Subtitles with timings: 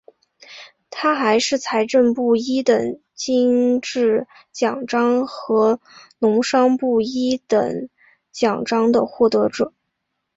[0.89, 5.79] 他还是财政部一等金质奖章和
[6.17, 7.87] 农商部一等
[8.31, 9.73] 奖章的获得者。